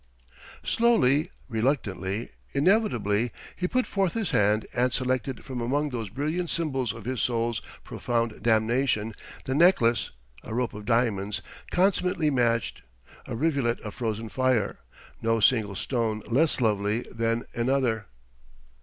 [0.63, 6.91] Slowly, reluctantly, inevitably he put forth his hand and selected from among those brilliant symbols
[6.91, 9.13] of his soul's profound damnation
[9.45, 10.09] the necklace,
[10.41, 12.81] a rope of diamonds consummately matched,
[13.27, 14.79] a rivulet of frozen fire,
[15.21, 18.07] no single stone less lovely than another.